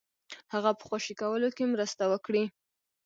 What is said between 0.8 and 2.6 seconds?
خوشي کولو کې مرسته وکړي.